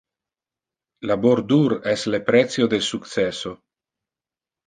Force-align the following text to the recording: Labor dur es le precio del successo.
Labor 1.09 1.41
dur 1.51 1.75
es 1.91 2.07
le 2.15 2.21
precio 2.31 2.67
del 2.73 2.83
successo. 2.87 3.55